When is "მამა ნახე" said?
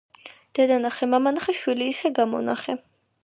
1.11-1.55